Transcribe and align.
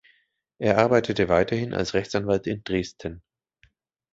Er 0.57 0.79
arbeitete 0.79 1.29
weiterhin 1.29 1.75
als 1.75 1.93
Rechtsanwalt 1.93 2.47
in 2.47 2.63
Dresden. 2.63 3.21